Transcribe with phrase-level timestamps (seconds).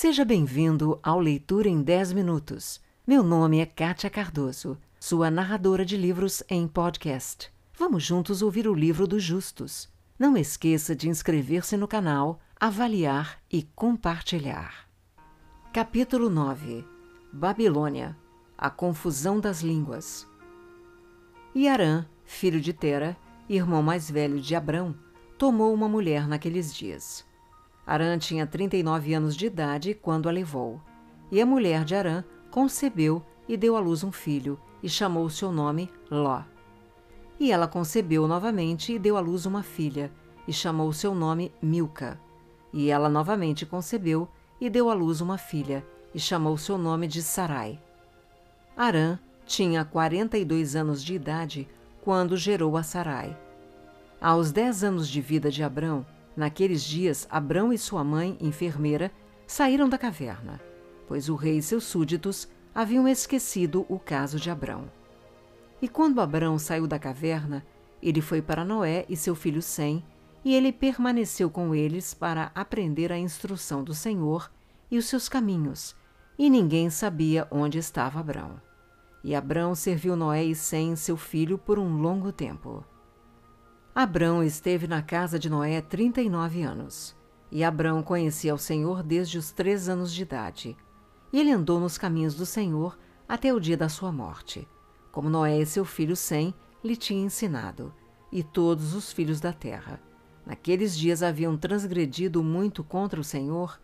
[0.00, 2.80] Seja bem-vindo ao Leitura em 10 Minutos.
[3.04, 7.52] Meu nome é Kátia Cardoso, sua narradora de livros em podcast.
[7.76, 9.88] Vamos juntos ouvir o livro dos justos.
[10.16, 14.88] Não esqueça de inscrever-se no canal, avaliar e compartilhar.
[15.72, 16.86] Capítulo 9
[17.32, 18.16] Babilônia
[18.56, 20.28] A confusão das línguas.
[21.52, 23.16] E Arã, filho de Tera,
[23.48, 24.94] irmão mais velho de Abrão,
[25.36, 27.26] tomou uma mulher naqueles dias.
[27.88, 30.78] Arã tinha 39 anos de idade quando a levou,
[31.32, 35.50] e a mulher de Arã concebeu e deu à luz um filho, e chamou seu
[35.50, 36.42] nome Ló.
[37.40, 40.12] E ela concebeu novamente e deu à luz uma filha,
[40.46, 42.20] e chamou seu nome Milca.
[42.74, 44.28] E ela novamente concebeu
[44.60, 45.82] e deu à luz uma filha,
[46.14, 47.80] e chamou seu nome de Sarai.
[48.76, 51.66] Arã tinha 42 anos de idade
[52.02, 53.34] quando gerou a Sarai.
[54.20, 56.04] Aos dez anos de vida de Abrão,
[56.38, 59.10] naqueles dias Abrão e sua mãe, enfermeira,
[59.44, 60.60] saíram da caverna,
[61.08, 64.88] pois o rei e seus súditos haviam esquecido o caso de Abrão.
[65.82, 67.66] E quando Abrão saiu da caverna,
[68.00, 70.04] ele foi para Noé e seu filho Sem,
[70.44, 74.48] e ele permaneceu com eles para aprender a instrução do Senhor
[74.88, 75.96] e os seus caminhos,
[76.38, 78.60] e ninguém sabia onde estava Abrão.
[79.24, 82.84] E Abrão serviu Noé e Sem, seu filho, por um longo tempo.
[84.00, 87.16] Abrão esteve na casa de Noé trinta e nove anos.
[87.50, 90.76] E Abrão conhecia o Senhor desde os três anos de idade.
[91.32, 92.96] E ele andou nos caminhos do Senhor
[93.28, 94.68] até o dia da sua morte,
[95.10, 96.54] como Noé e seu filho Sem
[96.84, 97.92] lhe tinham ensinado,
[98.30, 100.00] e todos os filhos da terra.
[100.46, 103.80] Naqueles dias haviam transgredido muito contra o Senhor,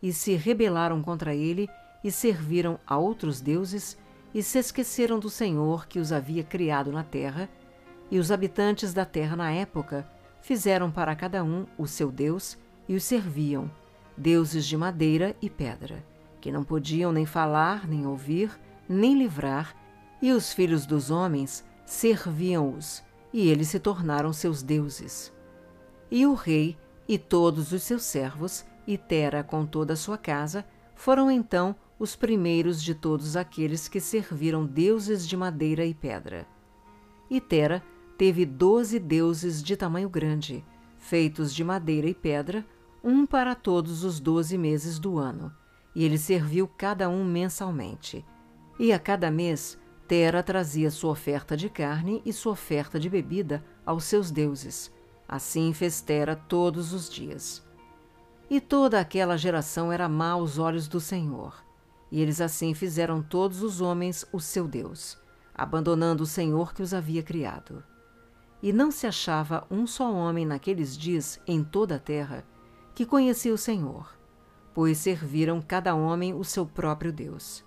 [0.00, 1.68] e se rebelaram contra ele,
[2.04, 3.98] e serviram a outros deuses,
[4.32, 7.50] e se esqueceram do Senhor que os havia criado na terra,
[8.10, 10.08] e os habitantes da terra na época
[10.40, 12.56] fizeram para cada um o seu Deus
[12.88, 13.70] e os serviam,
[14.16, 16.04] deuses de madeira e pedra,
[16.40, 18.50] que não podiam nem falar, nem ouvir,
[18.88, 19.74] nem livrar,
[20.22, 23.02] e os filhos dos homens serviam-os,
[23.32, 25.32] e eles se tornaram seus deuses.
[26.10, 26.76] E o rei
[27.08, 32.14] e todos os seus servos, e Tera com toda a sua casa, foram então os
[32.14, 36.46] primeiros de todos aqueles que serviram deuses de madeira e pedra.
[37.28, 37.82] E Tera
[38.16, 40.64] teve doze deuses de tamanho grande,
[40.96, 42.66] feitos de madeira e pedra,
[43.02, 45.52] um para todos os doze meses do ano,
[45.94, 48.24] e ele serviu cada um mensalmente.
[48.78, 49.78] E a cada mês,
[50.08, 54.92] Tera trazia sua oferta de carne e sua oferta de bebida aos seus deuses.
[55.28, 57.64] Assim fez Tera todos os dias.
[58.48, 61.64] E toda aquela geração era má aos olhos do Senhor.
[62.10, 65.18] E eles assim fizeram todos os homens o seu Deus,
[65.52, 67.82] abandonando o Senhor que os havia criado.
[68.66, 72.44] E não se achava um só homem naqueles dias em toda a terra
[72.96, 74.18] que conhecia o Senhor,
[74.74, 77.64] pois serviram cada homem o seu próprio Deus,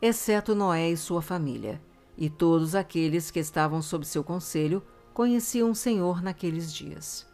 [0.00, 1.82] exceto Noé e sua família,
[2.16, 4.82] e todos aqueles que estavam sob seu conselho
[5.12, 7.28] conheciam o Senhor naqueles dias.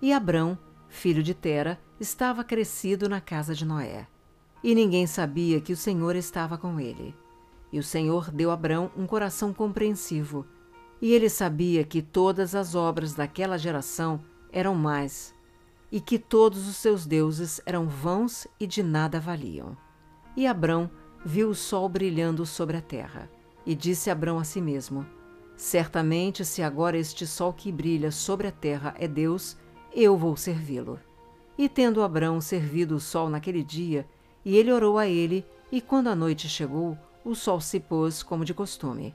[0.00, 0.58] E Abrão,
[0.88, 4.08] filho de Tera, estava crescido na casa de Noé,
[4.64, 7.14] e ninguém sabia que o Senhor estava com ele.
[7.70, 10.46] E o Senhor deu a Abrão um coração compreensivo,
[11.00, 14.20] e ele sabia que todas as obras daquela geração
[14.52, 15.34] eram mais,
[15.90, 19.76] e que todos os seus deuses eram vãos e de nada valiam.
[20.36, 20.90] E Abrão
[21.24, 23.30] viu o sol brilhando sobre a terra,
[23.64, 25.06] e disse Abrão a si mesmo:
[25.56, 29.56] Certamente, se agora este sol que brilha sobre a terra é Deus,
[29.92, 30.98] eu vou servi-lo.
[31.58, 34.06] E tendo Abrão servido o sol naquele dia,
[34.44, 38.44] e ele orou a ele, e quando a noite chegou, o sol se pôs como
[38.44, 39.14] de costume.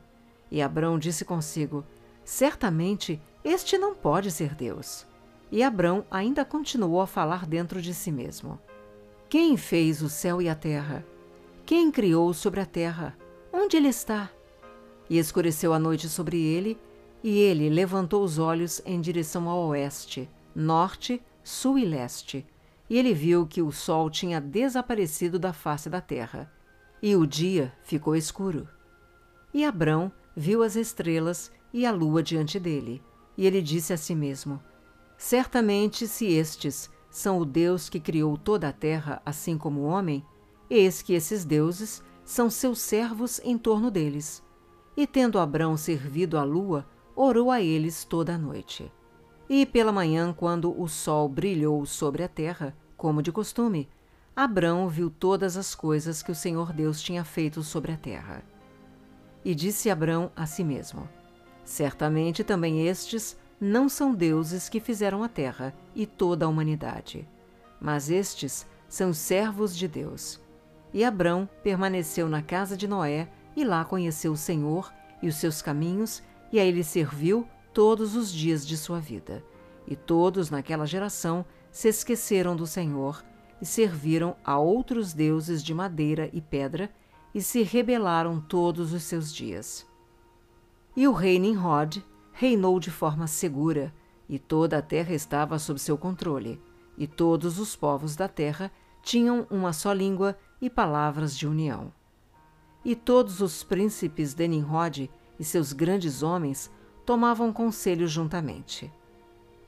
[0.52, 1.86] E Abrão disse consigo:
[2.26, 5.08] Certamente este não pode ser Deus.
[5.52, 8.60] E Abrão ainda continuou a falar dentro de si mesmo:
[9.30, 11.06] Quem fez o céu e a terra?
[11.66, 13.18] Quem criou sobre a terra?
[13.52, 14.30] Onde ele está?
[15.10, 16.78] E escureceu a noite sobre ele,
[17.24, 22.46] e ele levantou os olhos em direção ao oeste, norte, sul e leste.
[22.90, 26.52] E ele viu que o sol tinha desaparecido da face da terra,
[27.02, 28.68] e o dia ficou escuro.
[29.54, 33.02] E Abrão viu as estrelas e a lua diante dele,
[33.38, 34.62] e ele disse a si mesmo:
[35.18, 40.26] Certamente, se estes são o Deus que criou toda a terra, assim como o homem,
[40.70, 44.42] eis que esses deuses são seus servos em torno deles.
[44.96, 46.86] E tendo Abrão servido a lua,
[47.16, 48.92] orou a eles toda a noite.
[49.50, 53.90] E pela manhã, quando o sol brilhou sobre a terra, como de costume,
[54.34, 58.44] Abrão viu todas as coisas que o Senhor Deus tinha feito sobre a terra.
[59.44, 61.08] E disse Abrão a si mesmo:
[61.64, 67.28] Certamente também estes não são deuses que fizeram a terra e toda a humanidade,
[67.80, 70.40] mas estes são os servos de Deus.
[70.94, 74.92] E Abrão permaneceu na casa de Noé e lá conheceu o Senhor
[75.22, 76.22] e os seus caminhos,
[76.52, 79.44] e a ele serviu todos os dias de sua vida.
[79.88, 83.24] E todos naquela geração se esqueceram do Senhor
[83.62, 86.90] e serviram a outros deuses de madeira e pedra
[87.34, 89.88] e se rebelaram todos os seus dias.
[90.96, 93.94] E o rei Nimrod reinou de forma segura,
[94.28, 96.62] e toda a terra estava sob seu controle,
[96.98, 101.92] e todos os povos da terra tinham uma só língua e palavras de união.
[102.84, 106.72] E todos os príncipes de Nimrod e seus grandes homens
[107.06, 108.92] tomavam conselho juntamente.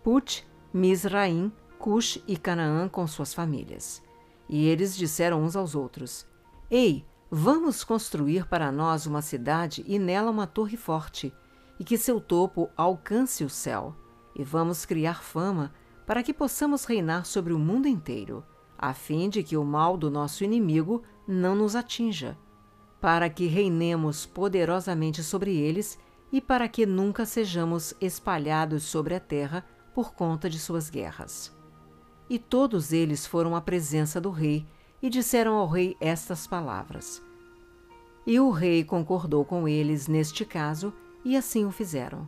[0.03, 4.01] Put, Misraim, Cush e Canaã com suas famílias.
[4.47, 6.25] E eles disseram uns aos outros:
[6.69, 11.33] Ei, vamos construir para nós uma cidade e nela uma torre forte,
[11.79, 13.95] e que seu topo alcance o céu.
[14.35, 15.73] E vamos criar fama
[16.05, 18.45] para que possamos reinar sobre o mundo inteiro,
[18.77, 22.37] a fim de que o mal do nosso inimigo não nos atinja,
[23.01, 25.97] para que reinemos poderosamente sobre eles
[26.31, 29.65] e para que nunca sejamos espalhados sobre a terra
[29.95, 31.51] por conta de suas guerras.
[32.29, 34.67] E todos eles foram à presença do rei
[35.03, 37.21] e disseram ao rei estas palavras.
[38.25, 40.93] E o rei concordou com eles neste caso,
[41.25, 42.25] e assim o fizeram.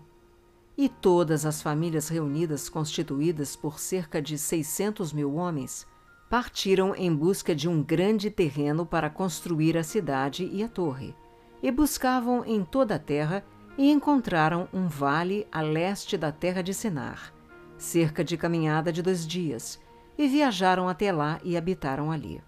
[0.78, 5.88] E todas as famílias reunidas, constituídas por cerca de seiscentos mil homens,
[6.30, 11.16] partiram em busca de um grande terreno para construir a cidade e a torre,
[11.64, 13.42] e buscavam em toda a terra
[13.78, 17.34] e encontraram um vale a leste da terra de Sinar,
[17.78, 19.80] cerca de caminhada de dois dias,
[20.18, 22.42] e viajaram até lá e habitaram ali.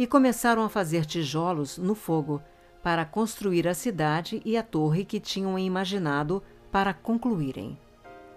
[0.00, 2.40] E começaram a fazer tijolos no fogo
[2.82, 6.42] para construir a cidade e a torre que tinham imaginado
[6.72, 7.78] para concluírem.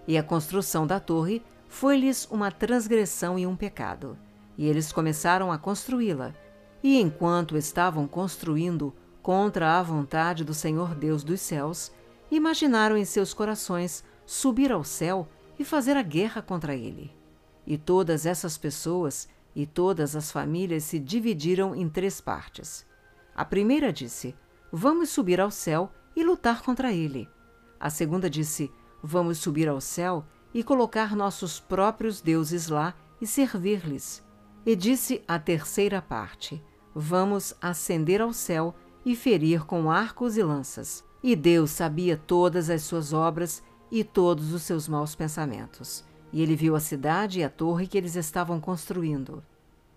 [0.06, 4.18] E a construção da torre foi-lhes uma transgressão e um pecado.
[4.58, 6.34] E eles começaram a construí-la.
[6.82, 11.90] E enquanto estavam construindo contra a vontade do Senhor Deus dos céus,
[12.30, 15.26] imaginaram em seus corações subir ao céu
[15.58, 17.10] e fazer a guerra contra ele.
[17.66, 22.86] E todas essas pessoas e todas as famílias se dividiram em três partes.
[23.34, 24.34] A primeira disse:
[24.72, 27.28] Vamos subir ao céu e lutar contra ele.
[27.78, 28.70] A segunda disse:
[29.02, 34.24] Vamos subir ao céu e colocar nossos próprios deuses lá e servir-lhes.
[34.64, 36.62] E disse a terceira parte:
[36.94, 38.74] Vamos ascender ao céu
[39.04, 41.04] e ferir com arcos e lanças.
[41.22, 46.04] E Deus sabia todas as suas obras e todos os seus maus pensamentos.
[46.34, 49.40] E ele viu a cidade e a torre que eles estavam construindo.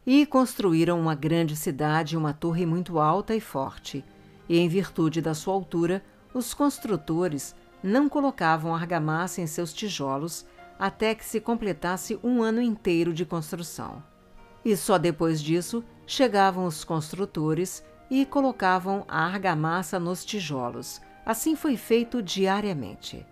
[0.05, 4.05] E construíram uma grande cidade e uma torre muito alta e forte.
[4.47, 6.03] E em virtude da sua altura,
[6.35, 10.45] os construtores não colocavam argamassa em seus tijolos
[10.77, 14.03] até que se completasse um ano inteiro de construção.
[14.63, 21.01] E só depois disso chegavam os construtores e colocavam a argamassa nos tijolos.
[21.25, 23.25] Assim foi feito diariamente.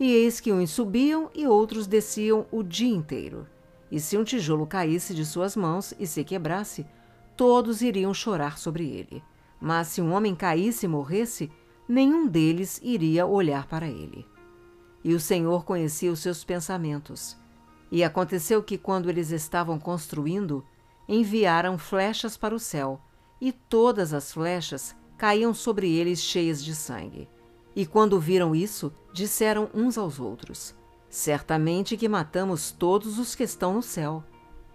[0.00, 3.46] E eis que uns subiam e outros desciam o dia inteiro.
[3.92, 6.86] E se um tijolo caísse de suas mãos e se quebrasse,
[7.36, 9.22] todos iriam chorar sobre ele.
[9.60, 11.52] Mas se um homem caísse e morresse,
[11.86, 14.26] nenhum deles iria olhar para ele.
[15.04, 17.36] E o Senhor conhecia os seus pensamentos.
[17.92, 20.64] E aconteceu que, quando eles estavam construindo,
[21.06, 23.02] enviaram flechas para o céu,
[23.38, 27.28] e todas as flechas caíam sobre eles cheias de sangue.
[27.74, 30.74] E quando viram isso, disseram uns aos outros:
[31.08, 34.24] Certamente que matamos todos os que estão no céu.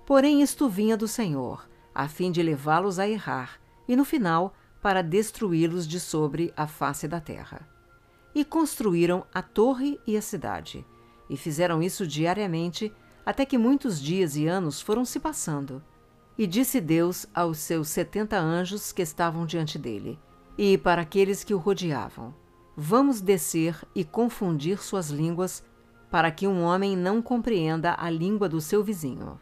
[0.05, 5.01] Porém, isto vinha do Senhor, a fim de levá-los a errar, e no final, para
[5.01, 7.67] destruí-los de sobre a face da terra.
[8.35, 10.85] E construíram a torre e a cidade,
[11.29, 12.93] e fizeram isso diariamente,
[13.25, 15.81] até que muitos dias e anos foram se passando.
[16.37, 20.19] E disse Deus aos seus setenta anjos que estavam diante dele:
[20.57, 22.33] E para aqueles que o rodeavam:
[22.77, 25.63] Vamos descer e confundir suas línguas,
[26.11, 29.39] para que um homem não compreenda a língua do seu vizinho.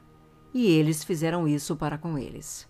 [0.54, 2.70] E eles fizeram isso para com eles.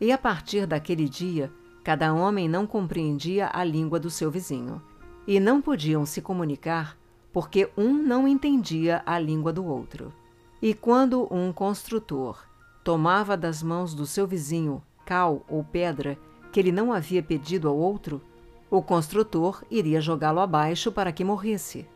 [0.00, 1.52] E a partir daquele dia,
[1.84, 4.80] cada homem não compreendia a língua do seu vizinho,
[5.26, 6.96] e não podiam se comunicar,
[7.32, 10.12] porque um não entendia a língua do outro.
[10.60, 12.46] E quando um construtor
[12.82, 16.18] tomava das mãos do seu vizinho cal ou pedra
[16.50, 18.22] que ele não havia pedido ao outro,
[18.70, 21.86] o construtor iria jogá-lo abaixo para que morresse.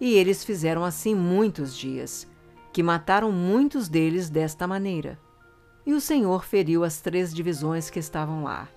[0.00, 2.26] E eles fizeram assim muitos dias,
[2.72, 5.18] que mataram muitos deles desta maneira.
[5.86, 8.68] E o Senhor feriu as três divisões que estavam lá,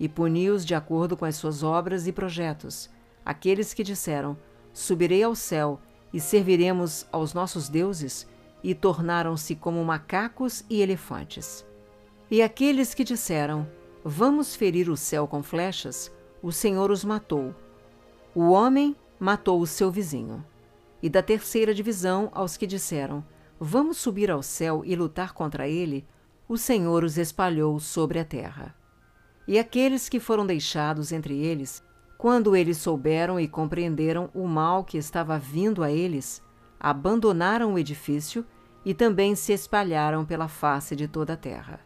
[0.00, 2.90] e puniu-os de acordo com as suas obras e projetos,
[3.24, 4.36] aqueles que disseram:
[4.72, 5.78] Subirei ao céu
[6.12, 8.26] e serviremos aos nossos deuses,
[8.62, 11.64] e tornaram-se como macacos e elefantes.
[12.30, 13.68] E aqueles que disseram:
[14.02, 16.10] Vamos ferir o céu com flechas,
[16.44, 17.54] o Senhor os matou.
[18.34, 20.44] O homem matou o seu vizinho.
[21.02, 23.24] E da terceira divisão, aos que disseram:
[23.58, 26.06] Vamos subir ao céu e lutar contra ele,
[26.46, 28.74] o Senhor os espalhou sobre a terra.
[29.48, 31.82] E aqueles que foram deixados entre eles,
[32.18, 36.42] quando eles souberam e compreenderam o mal que estava vindo a eles,
[36.78, 38.44] abandonaram o edifício
[38.84, 41.80] e também se espalharam pela face de toda a terra.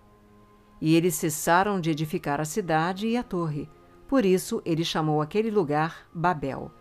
[0.80, 3.68] E eles cessaram de edificar a cidade e a torre.
[4.08, 6.72] Por isso ele chamou aquele lugar Babel,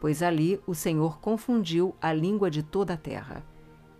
[0.00, 3.44] pois ali o Senhor confundiu a língua de toda a terra.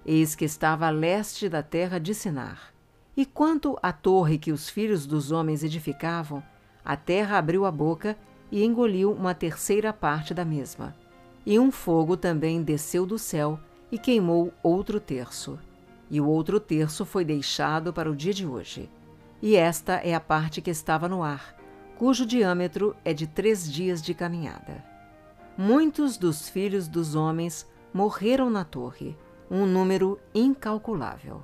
[0.04, 2.72] Eis que estava a leste da terra de Sinar.
[3.16, 6.42] E quanto à torre que os filhos dos homens edificavam,
[6.84, 8.16] a terra abriu a boca
[8.52, 10.94] e engoliu uma terceira parte da mesma.
[11.44, 13.58] E um fogo também desceu do céu
[13.90, 15.58] e queimou outro terço.
[16.08, 18.88] E o outro terço foi deixado para o dia de hoje.
[19.42, 21.56] E esta é a parte que estava no ar,
[21.96, 24.84] cujo diâmetro é de três dias de caminhada.
[25.56, 29.16] Muitos dos filhos dos homens morreram na torre,
[29.50, 31.42] um número incalculável.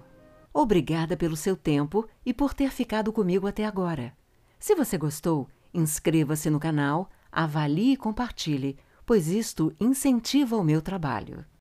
[0.53, 4.13] Obrigada pelo seu tempo e por ter ficado comigo até agora.
[4.59, 11.47] Se você gostou, inscreva-se no canal, avalie e compartilhe, pois isto incentiva o meu trabalho.